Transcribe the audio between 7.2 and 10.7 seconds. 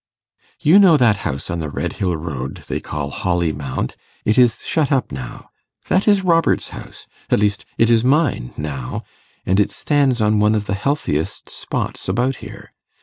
at least, it is mine now, and it stands on one of